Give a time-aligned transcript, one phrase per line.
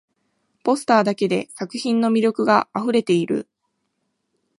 [0.63, 3.47] ポスターだけで作品の魅力があふれている